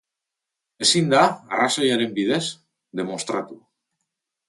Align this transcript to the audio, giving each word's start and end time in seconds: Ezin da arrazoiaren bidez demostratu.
Ezin 0.85 1.11
da 1.11 1.19
arrazoiaren 1.27 2.17
bidez 2.17 2.43
demostratu. 3.03 3.63